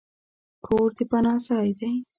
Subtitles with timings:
[0.65, 1.93] کور د پناه ځای دی.